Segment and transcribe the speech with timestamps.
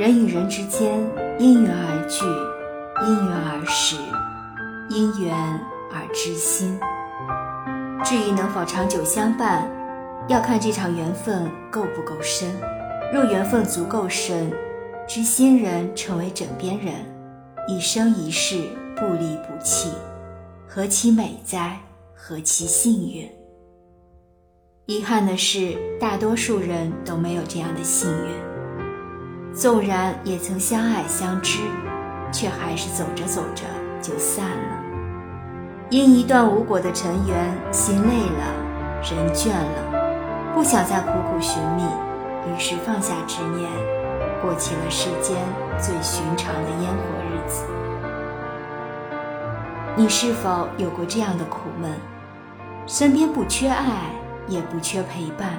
[0.00, 0.98] 人与人之间
[1.38, 2.24] 因缘而聚，
[3.06, 3.96] 因缘而识，
[4.88, 5.36] 因缘
[5.92, 6.80] 而知心。
[8.02, 9.70] 至于能否长久相伴，
[10.26, 12.50] 要看这场缘分够不够深。
[13.12, 14.50] 若缘分足够深，
[15.06, 16.94] 知心人成为枕边人，
[17.68, 18.56] 一生一世
[18.96, 19.90] 不离不弃，
[20.66, 21.78] 何其美哉！
[22.14, 23.30] 何其幸运！
[24.86, 28.49] 遗憾的是，大多数人都没有这样的幸运。
[29.52, 31.58] 纵然也曾相爱相知，
[32.32, 33.64] 却还是走着走着
[34.00, 34.82] 就散了。
[35.90, 38.54] 因一段无果的尘缘，心累了，
[39.02, 41.82] 人倦了，不想再苦苦寻觅，
[42.48, 43.70] 于是放下执念，
[44.40, 45.36] 过起了世间
[45.78, 47.64] 最寻常的烟火日子。
[49.96, 51.90] 你是否有过这样的苦闷？
[52.86, 53.86] 身边不缺爱。
[54.48, 55.50] 也不缺陪伴，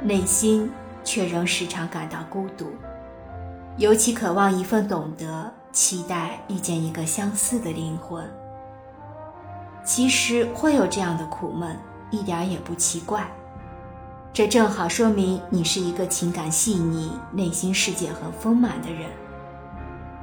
[0.00, 0.70] 内心
[1.04, 2.74] 却仍时常感到孤独，
[3.78, 8.24] 尤其渴望一份懂得，期待遇见一个相似的灵魂。
[9.84, 11.76] 其实会有这样的苦闷，
[12.10, 13.30] 一点也不奇怪，
[14.32, 19.10] 这正好说明你是一个情感细腻、内心世界很丰满的人。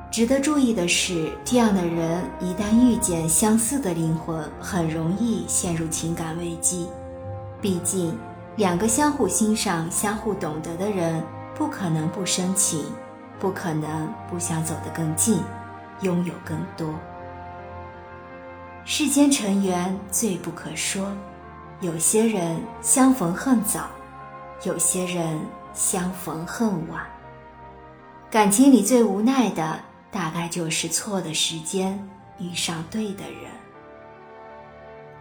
[0.09, 6.89] 值得注意的是，这样的人一旦遇见相似的灵魂，很容易陷入情感危机。
[7.61, 8.17] 毕竟，
[8.55, 11.23] 两个相互欣赏、相互懂得的人，
[11.55, 12.83] 不可能不深情，
[13.39, 15.39] 不可能不想走得更近，
[16.01, 16.93] 拥有更多。
[18.85, 21.11] 世间尘缘最不可说，
[21.81, 23.87] 有些人相逢恨早，
[24.63, 25.39] 有些人
[25.73, 27.05] 相逢恨晚。
[28.29, 29.79] 感情里最无奈的，
[30.11, 32.07] 大概就是错的时间
[32.39, 33.51] 遇上对的人，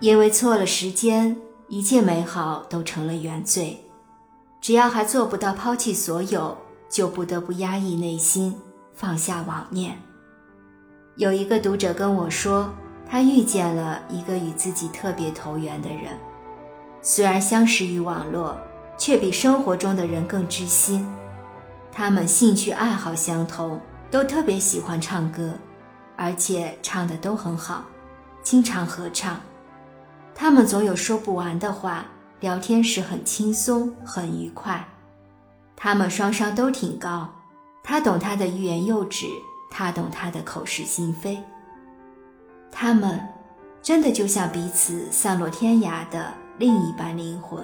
[0.01, 1.37] 因为错了时间。
[1.69, 3.83] 一切美好都成了原罪，
[4.61, 6.59] 只要还做不到抛弃所有，
[6.93, 8.55] 就不得不压抑内心，
[8.93, 9.99] 放下妄念。
[11.17, 12.71] 有一个读者跟我说，
[13.09, 16.19] 他遇见了一个与自己特别投缘的人，
[17.01, 18.59] 虽然相识于网络，
[18.99, 21.11] 却比生活中的人更知心。
[21.91, 25.55] 他们兴趣爱好相同，都特别喜欢唱歌，
[26.15, 27.87] 而且唱的都很好，
[28.43, 29.41] 经常合唱。
[30.35, 32.05] 他们总有说不完的话，
[32.41, 34.87] 聊天时很轻松，很愉快。
[35.85, 37.29] 他们双商都挺高，
[37.83, 39.27] 他懂他的欲言又止，
[39.69, 41.43] 他懂他的口是心非。
[42.71, 43.21] 他们
[43.83, 47.61] 真的就像彼此散落天涯的另一半灵魂。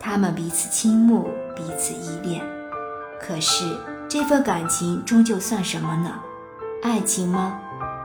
[0.00, 2.42] 他们彼此倾慕，彼此依恋。
[3.20, 3.66] 可是
[4.08, 6.18] 这份感情终究算什么呢？
[6.82, 7.60] 爱情吗？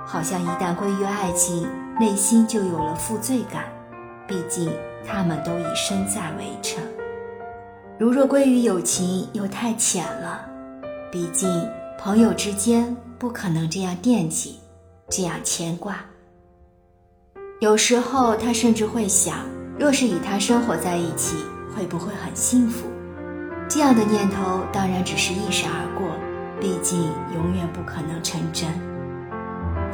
[0.05, 1.65] 好像一旦归于爱情。
[2.01, 3.63] 内心就有了负罪感，
[4.27, 4.69] 毕竟
[5.07, 6.83] 他们都以身在围城。
[7.99, 10.45] 如若归于友情，又太浅了。
[11.11, 11.47] 毕竟
[11.97, 14.59] 朋友之间不可能这样惦记，
[15.09, 15.97] 这样牵挂。
[17.59, 19.37] 有时候他甚至会想，
[19.79, 21.37] 若是与他生活在一起，
[21.75, 22.87] 会不会很幸福？
[23.69, 26.07] 这样的念头当然只是一闪而过，
[26.59, 26.99] 毕竟
[27.35, 28.69] 永远不可能成真。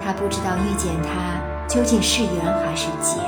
[0.01, 1.39] 他不知道遇见他。
[1.67, 3.21] 究竟是缘还是劫？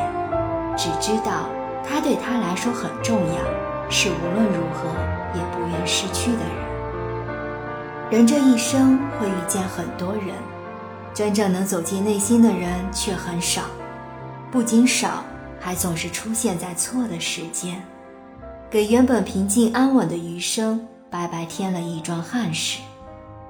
[0.76, 1.48] 只知道
[1.88, 3.36] 他对他来说很重要，
[3.94, 4.90] 是无论如何
[5.36, 6.72] 也不愿失去的人。
[8.10, 10.34] 人这一生会遇见很多人，
[11.14, 13.64] 真正能走进内心的人却很少，
[14.50, 15.26] 不仅少，
[15.60, 17.84] 还总是出现在错的时间，
[18.70, 22.80] 给原本平静安稳的余生白白添了一桩憾事。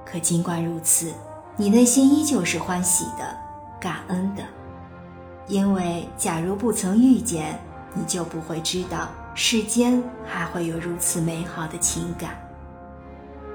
[0.04, 1.12] 可尽管如此，
[1.56, 3.24] 你内心依旧是欢喜的，
[3.80, 4.42] 感恩的。
[5.46, 7.58] 因为，假如不曾遇见，
[7.94, 12.30] 你就不会知道世间还会有如此美好的情感。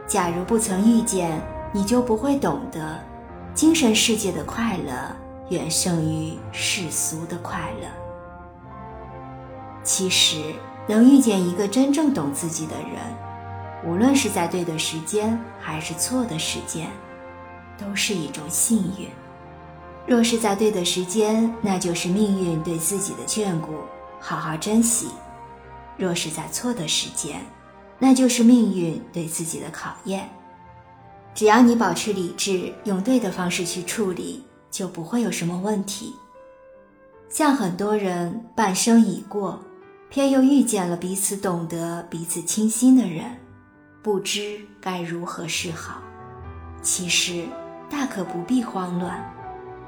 [0.07, 2.99] 假如不曾遇见，你就不会懂得，
[3.53, 4.93] 精神世界的快乐
[5.49, 7.87] 远胜于世俗的快乐。
[9.83, 10.53] 其实，
[10.87, 12.91] 能遇见一个真正懂自己的人，
[13.85, 16.87] 无论是在对的时间还是错的时间，
[17.77, 19.07] 都是一种幸运。
[20.07, 23.73] 若是在对的时间，那就是命运对自己的眷顾，
[24.19, 25.07] 好好珍惜；
[25.97, 27.41] 若是在错的时间，
[27.99, 30.29] 那就是命运对自己的考验。
[31.33, 36.15] 只要你保持理智，用对的方式去处理，就不会有什么问题。
[37.29, 39.59] 像很多人半生已过，
[40.09, 43.37] 偏又遇见了彼此懂得、彼此倾心的人，
[44.01, 46.01] 不知该如何是好。
[46.81, 47.45] 其实
[47.89, 49.33] 大可不必慌乱。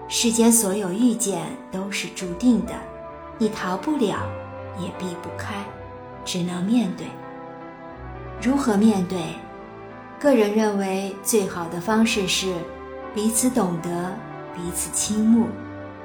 [0.07, 2.73] 世间所有遇见都是注定的，
[3.37, 4.19] 你逃不了，
[4.79, 5.63] 也避不开，
[6.29, 7.07] 只能面对。
[8.39, 9.17] 如何面对？
[10.19, 12.53] 个人认为最好的方式是
[13.15, 14.11] 彼此懂得，
[14.55, 15.47] 彼此倾慕，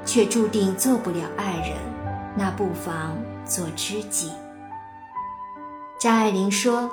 [0.06, 1.76] 却注定做不了爱人，
[2.34, 4.32] 那不妨做知己。
[5.98, 6.90] 张爱玲说：“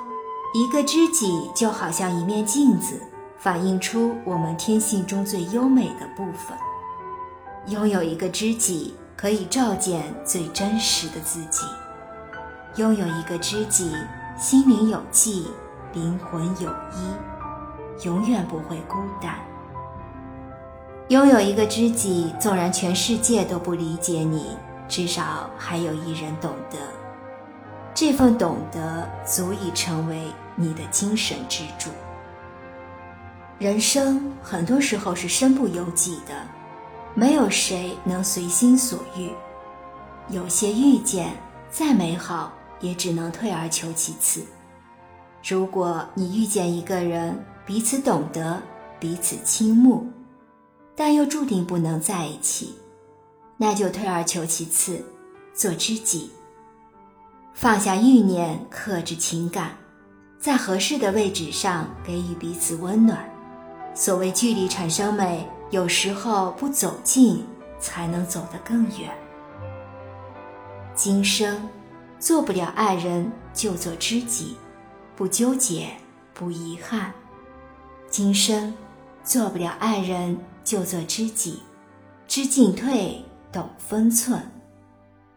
[0.52, 3.00] 一个知己就好像一面镜子，
[3.38, 6.54] 反映出我们天性中最优美的部分。
[7.68, 11.64] 拥有一个知己，可以照见最真实的自己。
[12.76, 13.92] 拥有一个知己，
[14.38, 15.46] 心灵有寄，
[15.92, 19.34] 灵魂有依，永远不会孤单。
[21.08, 24.56] 拥有一个知己，纵然全世界都不理解你，
[24.88, 26.78] 至少还有一人懂得。”
[27.94, 30.22] 这份懂得足以成为
[30.56, 31.90] 你的精神支柱。
[33.58, 36.32] 人生很多时候是身不由己的，
[37.12, 39.30] 没有谁能随心所欲。
[40.28, 41.34] 有些遇见
[41.70, 42.50] 再美好，
[42.82, 44.44] 也只能退而求其次。
[45.42, 48.62] 如果你遇见一个人，彼此懂得，
[49.00, 50.06] 彼此倾慕，
[50.94, 52.74] 但又注定不能在一起，
[53.56, 55.02] 那就退而求其次，
[55.54, 56.30] 做知己。
[57.54, 59.76] 放下欲念，克制情感，
[60.38, 63.28] 在合适的位置上给予彼此温暖。
[63.94, 67.44] 所谓距离产生美，有时候不走近
[67.78, 69.10] 才能走得更远。
[70.94, 71.68] 今生
[72.22, 74.56] 做不了爱人，就做知己，
[75.16, 75.88] 不纠结，
[76.32, 77.12] 不遗憾。
[78.08, 78.72] 今生
[79.24, 81.60] 做不了爱人，就做知己，
[82.28, 84.40] 知进退，懂分寸。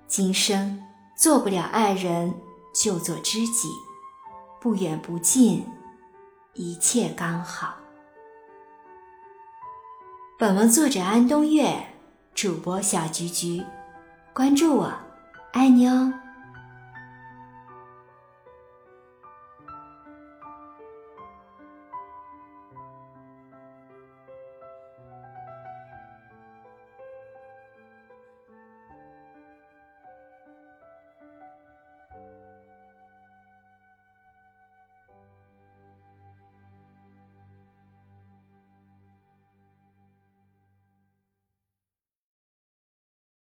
[0.08, 0.80] 今生。
[1.18, 2.32] 做不了爱人，
[2.74, 3.70] 就做知己，
[4.60, 5.66] 不远不近，
[6.54, 7.74] 一切刚好。
[10.38, 11.84] 本文作者安东月，
[12.34, 13.64] 主播小菊菊，
[14.34, 14.94] 关注我，
[15.54, 16.14] 爱你哦。